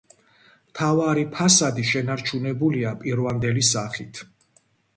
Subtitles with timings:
[0.71, 4.27] მთავარი ფასადი შენარჩუნებულია პირვანდელი სახით.